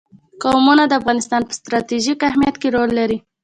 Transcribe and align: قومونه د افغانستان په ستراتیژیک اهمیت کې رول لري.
قومونه 0.43 0.83
د 0.87 0.91
افغانستان 0.99 1.41
په 1.45 1.53
ستراتیژیک 1.59 2.19
اهمیت 2.29 2.55
کې 2.61 2.69
رول 2.75 2.91
لري. 2.99 3.17